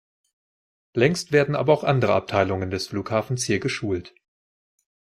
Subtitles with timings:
[0.95, 4.15] Längst werden aber auch andere Abteilungen des Flughafens hier geschult.